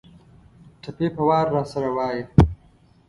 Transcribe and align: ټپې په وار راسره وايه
ټپې 0.81 1.07
په 1.15 1.21
وار 1.29 1.45
راسره 1.55 1.89
وايه 1.95 2.23